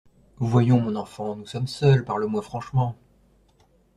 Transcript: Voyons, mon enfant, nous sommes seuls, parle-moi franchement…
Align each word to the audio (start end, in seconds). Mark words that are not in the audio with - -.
Voyons, 0.39 0.79
mon 0.81 0.95
enfant, 0.95 1.35
nous 1.35 1.45
sommes 1.45 1.67
seuls, 1.67 2.03
parle-moi 2.03 2.41
franchement… 2.41 2.95